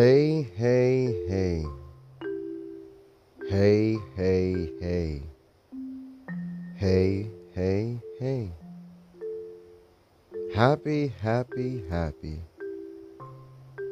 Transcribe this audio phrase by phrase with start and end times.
[0.00, 1.66] Hey, hey, hey.
[3.50, 5.22] Hey, hey, hey.
[6.76, 8.50] Hey, hey, hey.
[10.54, 12.40] Happy, happy, happy.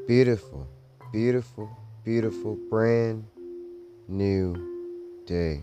[0.07, 0.67] Beautiful,
[1.13, 1.69] beautiful,
[2.07, 3.27] beautiful, brand
[4.09, 4.55] new
[5.27, 5.63] day.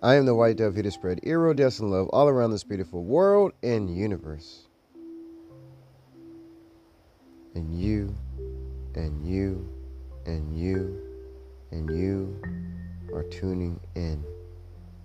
[0.00, 3.54] I am the white dove here to spread iridescent love all around this beautiful world
[3.64, 4.68] and universe.
[7.56, 8.14] And you,
[8.96, 9.68] and you,
[10.24, 11.00] and you,
[11.70, 12.40] and you
[13.14, 14.24] are tuning in.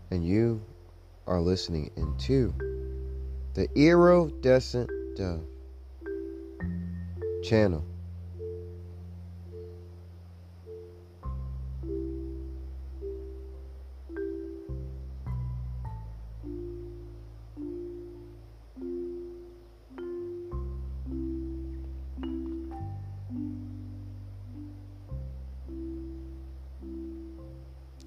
[0.09, 0.61] And you
[1.27, 2.53] are listening into
[3.53, 5.45] the iridescent dove
[7.43, 7.85] channel.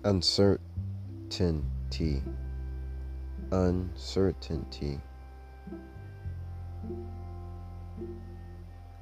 [0.05, 0.61] Uncertainty,
[3.51, 5.01] uncertainty,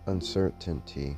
[0.06, 1.16] uncertainty.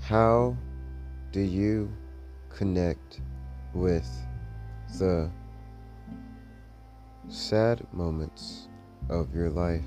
[0.00, 0.56] How
[1.30, 1.92] do you
[2.48, 3.20] connect
[3.74, 4.08] with
[4.98, 5.30] the
[7.28, 8.67] sad moments
[9.08, 9.84] of your life?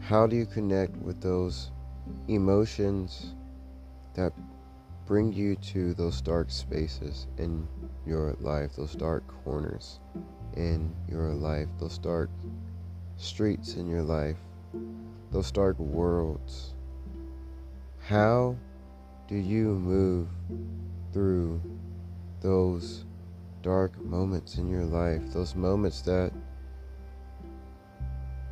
[0.00, 1.70] How do you connect with those
[2.28, 3.34] emotions
[4.14, 4.32] that
[5.06, 7.66] bring you to those dark spaces in
[8.06, 10.00] your life, those dark corners
[10.56, 12.30] in your life, those dark
[13.16, 14.36] streets in your life,
[15.32, 16.74] those dark worlds?
[18.06, 18.56] How
[19.28, 20.28] do you move
[21.12, 21.60] through
[22.40, 23.04] those
[23.62, 26.32] dark moments in your life, those moments that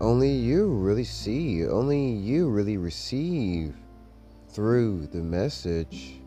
[0.05, 3.75] only you really see, only you really receive
[4.51, 6.21] through the message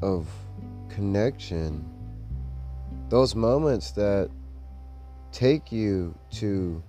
[0.00, 0.26] of
[0.88, 1.84] connection.
[3.10, 4.30] Those moments that
[5.30, 6.82] take you to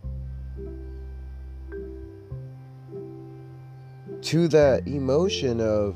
[4.21, 5.93] to that emotion of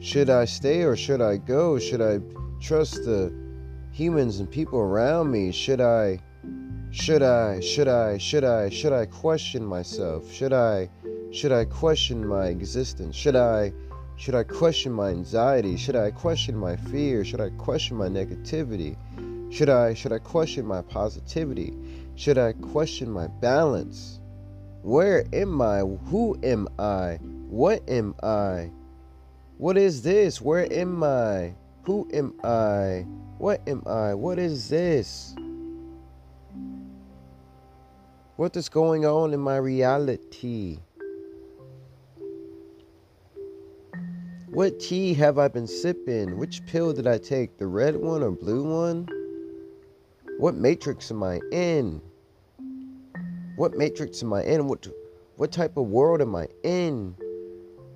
[0.00, 1.78] should I stay or should I go?
[1.78, 2.20] Should I
[2.58, 3.32] trust the
[3.90, 5.52] humans and people around me?
[5.52, 6.20] Should I
[6.92, 10.30] should I, should I, should I, should I question myself?
[10.30, 10.90] Should I,
[11.32, 13.16] should I question my existence?
[13.16, 13.72] Should I,
[14.16, 15.78] should I question my anxiety?
[15.78, 17.24] Should I question my fear?
[17.24, 18.96] Should I question my negativity?
[19.50, 21.72] Should I, should I question my positivity?
[22.14, 24.20] Should I question my balance?
[24.82, 25.78] Where am I?
[25.78, 27.18] Who am I?
[27.48, 28.70] What am I?
[29.56, 30.42] What is this?
[30.42, 31.54] Where am I?
[31.84, 33.06] Who am I?
[33.38, 34.12] What am I?
[34.12, 35.34] What is this?
[38.42, 40.80] What is going on in my reality?
[44.50, 46.38] What tea have I been sipping?
[46.38, 47.56] Which pill did I take?
[47.56, 49.06] The red one or blue one?
[50.38, 52.02] What matrix am I in?
[53.54, 54.66] What matrix am I in?
[54.66, 54.88] What
[55.36, 57.14] what type of world am I in?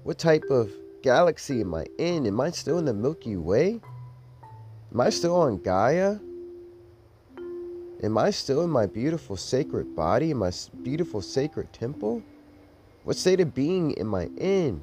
[0.05, 0.71] What type of
[1.03, 2.25] galaxy am I in?
[2.25, 3.81] Am I still in the Milky Way?
[4.93, 6.21] Am I still on Gaia?
[8.03, 10.53] Am I still in my beautiful sacred body, in my
[10.83, 12.23] beautiful sacred temple?
[13.05, 14.83] What state of being am I in?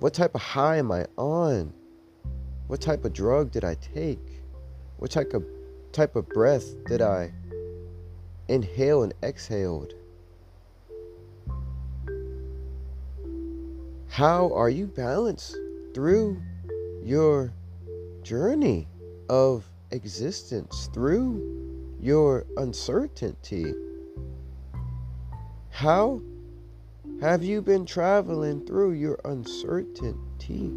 [0.00, 1.72] What type of high am I on?
[2.66, 4.42] What type of drug did I take?
[4.96, 5.44] What type of
[5.92, 7.32] type of breath did I
[8.48, 9.94] inhale and exhaled?
[14.08, 15.56] How are you balanced
[15.94, 16.42] through
[17.04, 17.52] your
[18.22, 18.88] journey
[19.28, 21.73] of existence, through
[22.04, 23.72] your uncertainty.
[25.70, 26.20] How
[27.22, 30.70] have you been traveling through your uncertainty?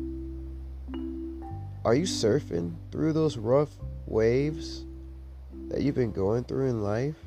[1.83, 4.85] Are you surfing through those rough waves
[5.67, 7.17] that you've been going through in life?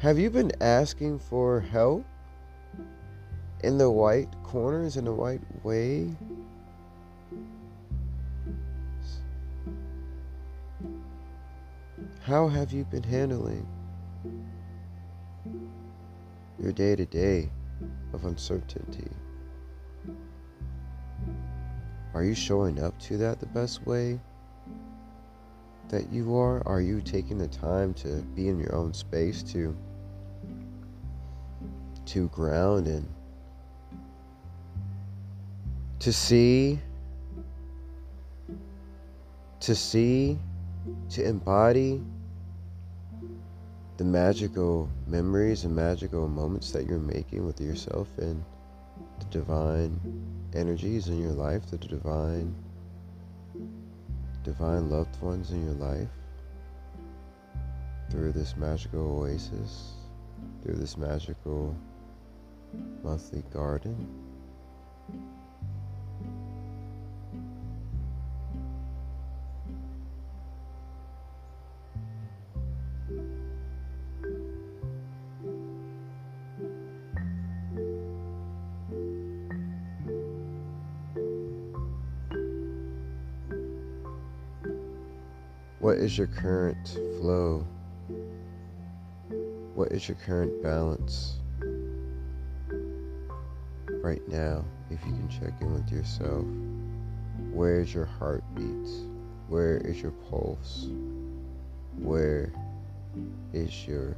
[0.00, 2.04] Have you been asking for help
[3.64, 6.14] in the white corners in the white way?
[12.26, 13.64] How have you been handling
[16.60, 17.48] your day to day
[18.12, 19.08] of uncertainty?
[22.14, 24.18] Are you showing up to that the best way
[25.88, 26.66] that you are?
[26.66, 29.76] Are you taking the time to be in your own space to
[32.06, 33.08] to ground and
[36.00, 36.80] to see
[39.60, 40.40] to see,
[41.10, 42.02] to embody
[43.96, 48.44] the magical memories and magical moments that you're making with yourself and
[49.18, 49.98] the divine
[50.54, 52.54] energies in your life, the divine
[54.44, 56.08] divine loved ones in your life
[58.10, 59.94] through this magical oasis,
[60.62, 61.74] through this magical
[63.02, 64.06] monthly garden.
[85.86, 87.64] What is your current flow?
[89.76, 91.36] What is your current balance
[94.02, 94.64] right now?
[94.90, 96.44] If you can check in with yourself,
[97.52, 98.88] where is your heartbeat?
[99.46, 100.88] Where is your pulse?
[101.98, 102.52] Where
[103.52, 104.16] is your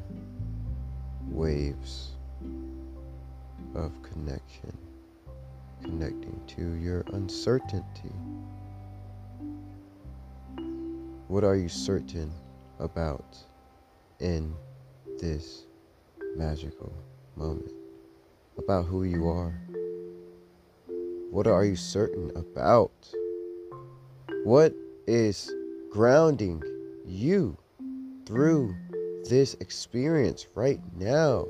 [1.28, 2.12] waves
[3.74, 4.74] of connection?
[5.82, 8.14] Connecting to your uncertainty.
[11.28, 12.32] What are you certain
[12.78, 13.36] about
[14.19, 14.54] in
[15.20, 15.66] this
[16.34, 16.90] magical
[17.36, 17.70] moment?
[18.56, 19.52] About who you are?
[21.30, 22.92] What are you certain about?
[24.44, 24.72] What
[25.06, 25.52] is
[25.90, 26.62] grounding
[27.04, 27.58] you
[28.25, 28.75] through
[29.28, 31.46] this experience right now?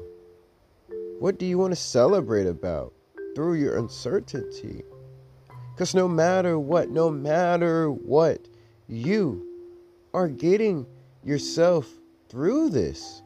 [1.21, 2.93] What do you want to celebrate about
[3.37, 4.83] through your uncertainty?
[5.73, 8.49] Because no matter what, no matter what,
[8.89, 9.48] you
[10.19, 10.85] are getting
[11.23, 11.87] yourself
[12.29, 13.23] through this,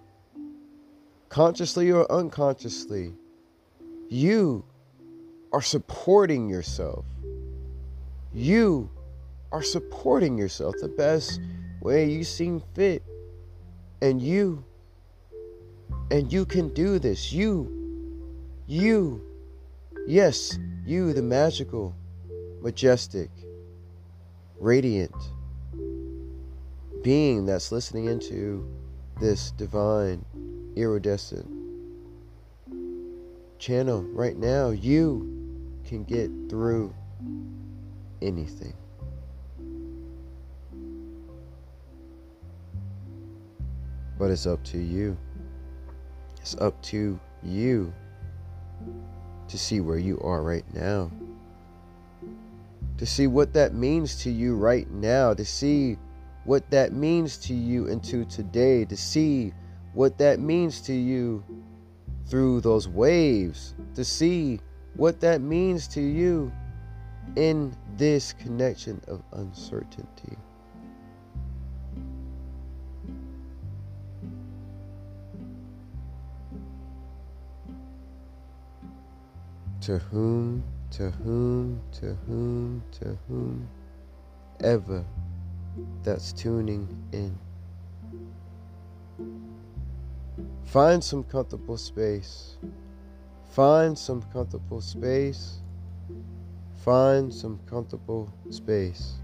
[1.31, 3.15] consciously or unconsciously.
[4.11, 4.63] You
[5.55, 7.07] are supporting yourself.
[8.35, 8.91] You
[9.53, 11.41] are supporting yourself the best
[11.81, 13.03] way you seem fit.
[14.03, 14.63] And you,
[16.11, 17.33] and you can do this.
[17.33, 17.73] You,
[18.67, 19.23] you,
[20.07, 21.95] yes, you, the magical,
[22.61, 23.31] majestic,
[24.61, 25.17] radiant,
[27.03, 28.69] being that's listening into
[29.21, 30.25] this divine,
[30.77, 31.47] iridescent
[33.59, 36.95] channel right now, you can get through
[38.21, 38.75] anything.
[44.19, 45.17] But it's up to you.
[46.41, 47.93] It's up to you
[49.49, 51.11] to see where you are right now.
[52.99, 55.35] To see what that means to you right now.
[55.35, 55.99] To see
[56.45, 59.53] what that means to you into today, to see
[59.95, 61.45] what that means to you
[62.27, 64.61] through those waves, to see
[64.97, 66.53] what that means to you
[67.37, 70.37] in this connection of uncertainty.
[79.83, 80.63] To whom,
[80.93, 83.69] to whom, to whom, to whom
[84.61, 85.05] ever
[86.03, 87.39] that's tuning in.
[90.65, 92.57] Find some comfortable space.
[93.51, 95.61] Find some comfortable space.
[96.83, 99.15] Find some comfortable space.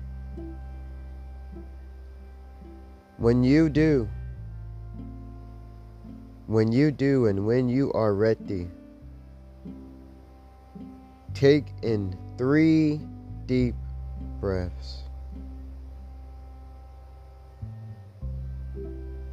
[3.17, 4.09] When you do,
[6.47, 8.69] when you do, and when you are ready,
[11.35, 13.01] take in three
[13.47, 13.75] deep
[14.41, 15.08] breaths.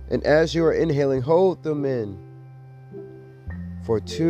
[0.09, 2.19] And as you are inhaling, hold them in
[3.83, 4.25] for two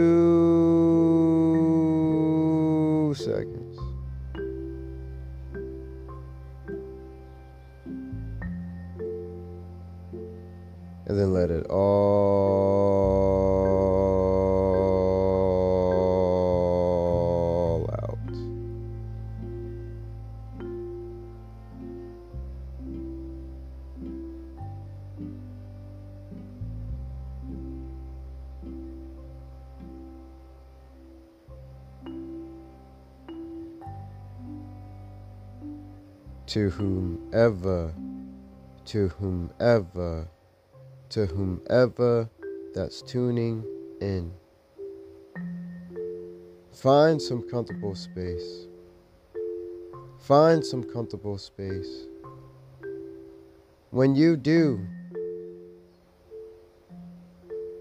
[3.16, 3.78] seconds.
[11.08, 13.05] And then let it all
[36.56, 37.94] to whomever,
[38.86, 40.26] to whomever,
[41.10, 42.30] to whomever
[42.74, 43.62] that's tuning
[44.00, 44.32] in.
[46.72, 48.68] Find some comfortable space.
[50.22, 52.08] Find some comfortable space.
[53.90, 54.80] When you do,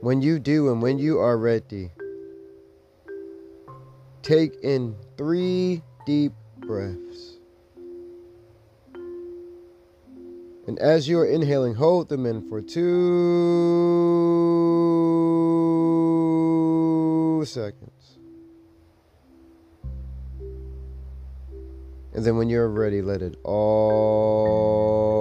[0.00, 1.92] when you do, and when you are ready,
[4.22, 7.33] take in three deep breaths.
[10.66, 12.84] And as you are inhaling, hold them in for two
[17.44, 18.18] seconds.
[22.14, 25.13] And then when you're ready, let it all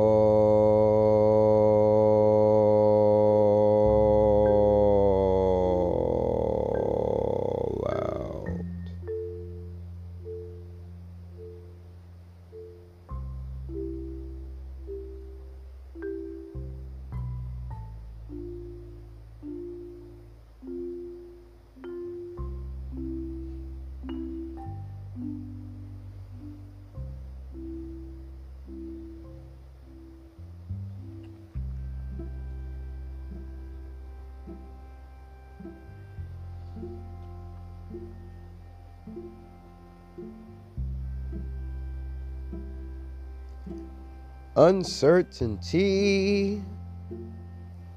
[44.55, 46.61] Uncertainty,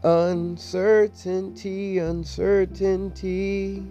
[0.02, 3.82] uncertainty, uncertainty.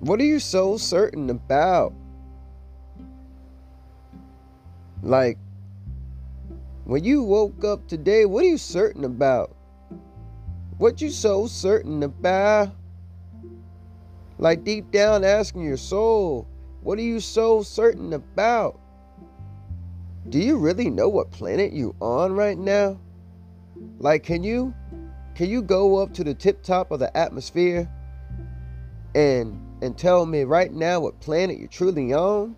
[0.00, 1.94] What are you so certain about?
[5.02, 5.38] Like,
[6.84, 9.57] when you woke up today, what are you certain about?
[10.78, 12.70] What you so certain about?
[14.38, 16.46] Like deep down asking your soul,
[16.82, 18.78] what are you so certain about?
[20.28, 23.00] Do you really know what planet you on right now?
[23.98, 24.72] Like can you
[25.34, 27.90] can you go up to the tip top of the atmosphere
[29.16, 32.54] and and tell me right now what planet you're truly on?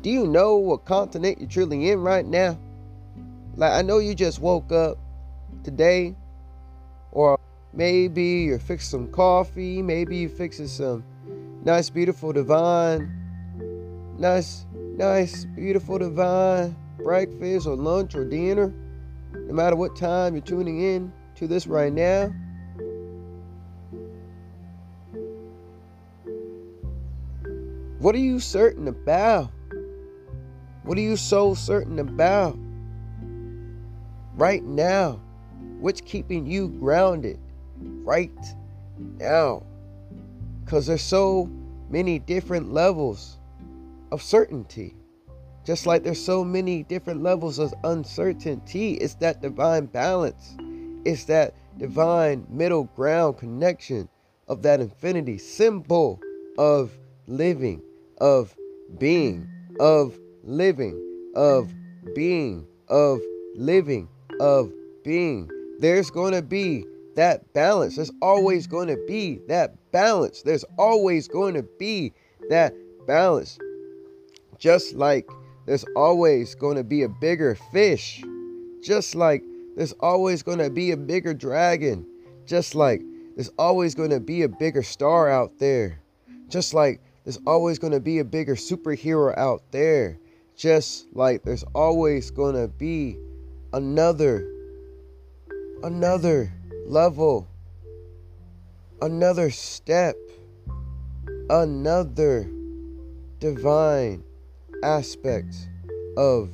[0.00, 2.58] Do you know what continent you're truly in right now?
[3.56, 4.96] Like I know you just woke up
[5.64, 6.16] today
[7.12, 7.38] or
[7.72, 11.04] maybe you're fixing some coffee, maybe you're fixing some
[11.64, 13.10] nice, beautiful, divine,
[14.18, 18.72] nice, nice, beautiful, divine breakfast or lunch or dinner.
[19.32, 22.32] No matter what time you're tuning in to this right now.
[27.98, 29.50] What are you certain about?
[30.84, 32.58] What are you so certain about?
[34.36, 35.20] Right now.
[35.80, 37.38] What's keeping you grounded
[37.78, 38.30] right
[39.18, 39.62] now?
[40.62, 41.50] Because there's so
[41.88, 43.38] many different levels
[44.12, 44.94] of certainty.
[45.64, 50.54] Just like there's so many different levels of uncertainty, it's that divine balance.
[51.06, 54.06] It's that divine middle ground connection
[54.48, 56.20] of that infinity symbol
[56.58, 56.92] of
[57.26, 57.80] living,
[58.20, 58.54] of
[58.98, 59.48] being,
[59.80, 61.72] of living, of
[62.14, 63.20] being, of
[63.56, 64.08] living,
[64.40, 64.72] of
[65.02, 66.84] being there's going to be
[67.16, 67.96] that balance.
[67.96, 70.42] There's always going to be that balance.
[70.42, 72.12] There's always going to be
[72.48, 72.74] that
[73.06, 73.58] balance.
[74.58, 75.28] Just like
[75.66, 78.22] there's always going to be a bigger fish.
[78.82, 79.42] Just like
[79.76, 82.06] there's always going to be a bigger dragon.
[82.46, 83.02] Just like
[83.34, 86.00] there's always going to be a bigger star out there.
[86.48, 90.18] Just like there's always going to be a bigger superhero out there.
[90.56, 93.16] Just like there's always going to be
[93.72, 94.46] another
[95.82, 96.52] another
[96.86, 97.48] level,
[99.00, 100.16] another step,
[101.48, 102.50] another
[103.38, 104.22] divine
[104.82, 105.54] aspect
[106.16, 106.50] of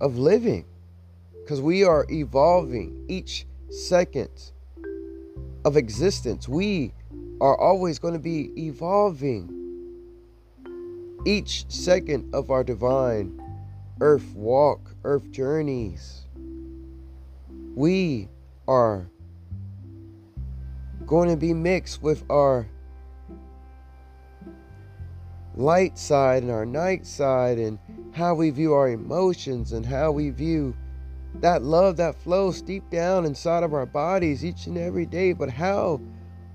[0.00, 0.64] of living.
[1.42, 4.52] Because we are evolving each second
[5.64, 6.48] of existence.
[6.48, 6.92] We
[7.40, 9.56] are always going to be evolving
[11.26, 13.40] each second of our divine
[14.00, 16.22] earth walk earth journeys
[17.80, 18.28] we
[18.68, 19.10] are
[21.06, 22.68] going to be mixed with our
[25.54, 27.78] light side and our night side and
[28.12, 30.76] how we view our emotions and how we view
[31.36, 35.32] that love that flows deep down inside of our bodies each and every day.
[35.32, 36.02] But how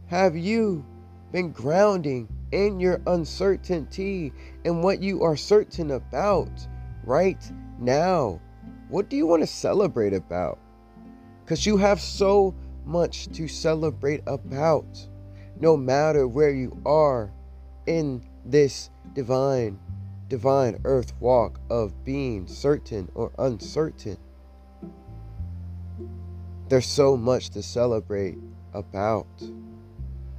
[0.06, 0.86] have you
[1.32, 4.32] been grounding in your uncertainty
[4.64, 6.52] and what you are certain about
[7.04, 8.40] right now?
[8.90, 10.60] What do you want to celebrate about?
[11.46, 15.08] Because you have so much to celebrate about,
[15.60, 17.32] no matter where you are
[17.86, 19.80] in this divine,
[20.28, 24.18] divine earth walk of being certain or uncertain.
[26.68, 28.40] There's so much to celebrate
[28.74, 29.28] about.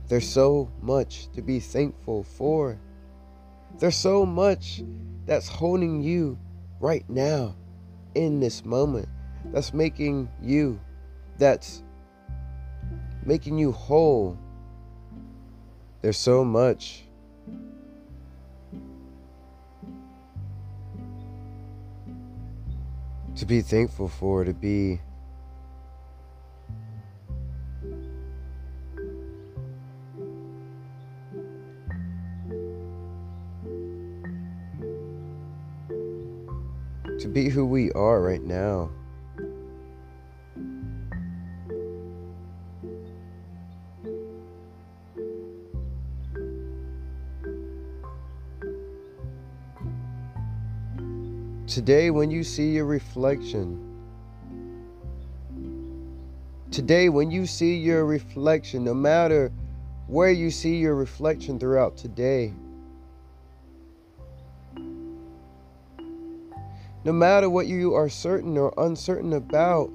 [0.09, 2.81] There's so much to be thankful for.
[3.79, 4.83] There's so much
[5.25, 6.37] that's holding you
[6.81, 7.55] right now
[8.17, 9.09] in this moment
[9.53, 10.81] that's making you
[11.39, 11.83] that's
[13.25, 14.39] making you whole.
[16.03, 17.03] There's so much.
[23.37, 25.01] To be thankful for, to be
[37.19, 38.91] to be who we are right now.
[51.77, 53.79] Today, when you see your reflection,
[56.71, 59.53] today, when you see your reflection, no matter
[60.07, 62.55] where you see your reflection throughout today,
[67.05, 69.91] no matter what you are certain or uncertain about.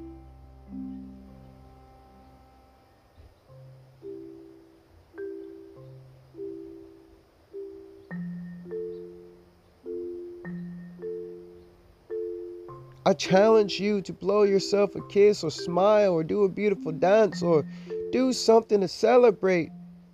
[13.12, 17.44] I challenge you to blow yourself a kiss or smile or do a beautiful dance
[17.44, 17.66] or
[18.14, 19.70] do something to celebrate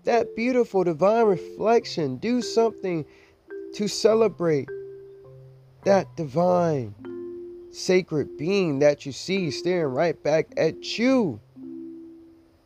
[0.05, 2.17] that beautiful divine reflection.
[2.17, 3.05] Do something
[3.75, 4.67] to celebrate
[5.85, 6.95] that divine,
[7.69, 11.39] sacred being that you see staring right back at you.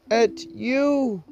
[0.10, 1.26] At you.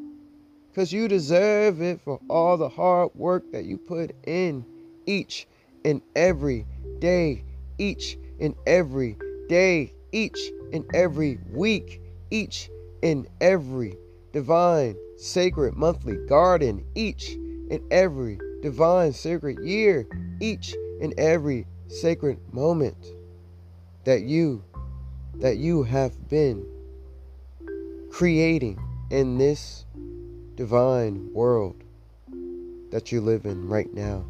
[0.67, 4.65] Because you deserve it for all the hard work that you put in
[5.05, 5.47] each
[5.85, 6.65] and every
[6.99, 7.45] day,
[7.77, 9.17] each and every
[9.47, 10.39] day, each
[10.71, 12.69] and every week, each
[13.03, 13.95] and every
[14.31, 20.07] divine, sacred monthly garden, each and every divine, sacred year,
[20.39, 23.07] each and every sacred moment
[24.03, 24.63] that you
[25.35, 26.65] that you have been
[28.11, 29.85] creating in this
[30.55, 31.83] divine world
[32.91, 34.25] that you live in right now.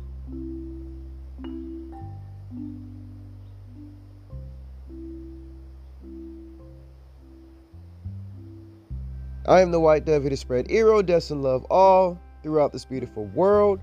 [9.50, 13.82] I am the white dove here to spread iridescent love all throughout this beautiful world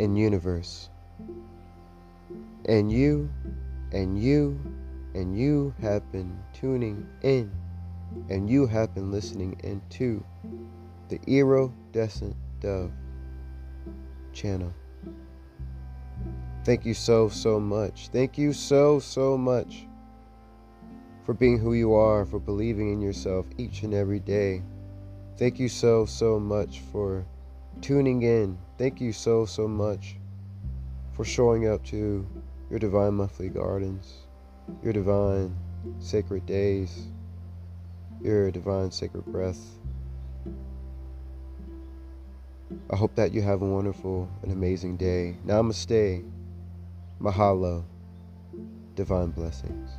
[0.00, 0.90] and universe.
[2.64, 3.30] And you
[3.92, 4.60] and you
[5.14, 7.52] and you have been tuning in
[8.28, 10.24] and you have been listening into
[11.08, 12.90] the iridescent dove
[14.32, 14.74] channel.
[16.64, 18.08] Thank you so so much.
[18.08, 19.85] Thank you so so much
[21.26, 24.62] for being who you are for believing in yourself each and every day
[25.36, 27.26] thank you so so much for
[27.82, 30.16] tuning in thank you so so much
[31.16, 32.26] for showing up to
[32.70, 34.26] your divine monthly gardens,
[34.82, 35.56] your divine
[35.98, 37.06] sacred days,
[38.20, 39.60] your divine sacred breath.
[42.90, 45.36] I hope that you have a wonderful and amazing day.
[45.46, 46.28] Namaste.
[47.20, 47.84] Mahalo.
[48.94, 49.90] Divine blessings.